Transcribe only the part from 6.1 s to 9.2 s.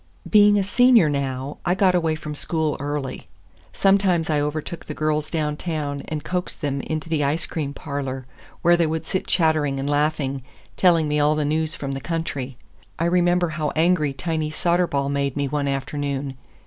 coaxed them into the ice cream parlor, where they would